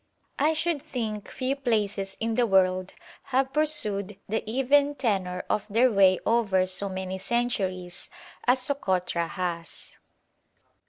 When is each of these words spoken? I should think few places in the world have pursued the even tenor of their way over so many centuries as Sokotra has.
I 0.39 0.53
should 0.53 0.81
think 0.81 1.29
few 1.29 1.55
places 1.55 2.17
in 2.19 2.33
the 2.33 2.47
world 2.47 2.95
have 3.25 3.53
pursued 3.53 4.17
the 4.27 4.41
even 4.49 4.95
tenor 4.95 5.43
of 5.47 5.67
their 5.67 5.91
way 5.91 6.17
over 6.25 6.65
so 6.65 6.89
many 6.89 7.19
centuries 7.19 8.09
as 8.47 8.59
Sokotra 8.63 9.27
has. 9.27 9.99